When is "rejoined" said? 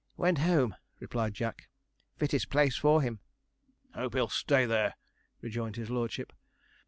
5.43-5.75